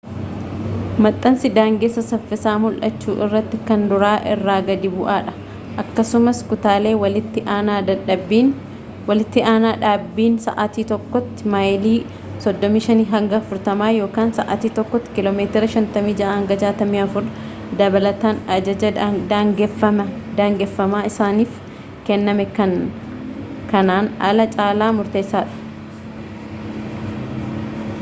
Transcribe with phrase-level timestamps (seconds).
[1.05, 5.33] maxxansi daangessa saffisaa mul’achuu irratti kan duraa irra gadi bu’aadha
[5.83, 7.75] akkasumas kutaalee walitti aanaa—
[9.83, 17.27] dhaabbiin sa’aatii tokkotti maayilii 35-40 sa’aatii tokkotti kiilomeetira 56-64—
[17.83, 21.59] dabalataan ajaja daangeffamaa isaaniif
[22.09, 22.73] kenname kan
[23.75, 25.59] kanaan alaa caala murteessadha